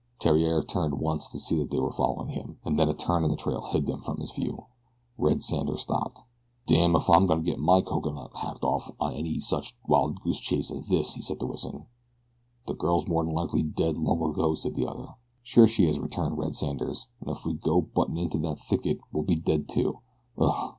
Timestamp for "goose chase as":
10.21-10.87